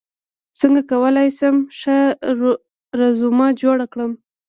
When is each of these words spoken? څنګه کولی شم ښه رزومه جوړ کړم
څنګه 0.59 0.81
کولی 0.91 1.27
شم 1.37 1.55
ښه 1.79 1.97
رزومه 2.99 3.47
جوړ 3.61 3.77
کړم 3.91 4.11